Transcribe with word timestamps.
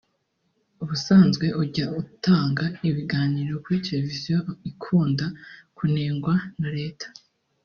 ubusanzwe 0.83 1.45
ujya 1.61 1.85
utanga 2.01 2.65
ibiganiro 2.89 3.53
kuri 3.63 3.77
televiziyo 3.87 4.37
ikunda 4.71 5.25
kunengwa 5.77 6.35
na 6.61 6.69
Leta 6.79 7.07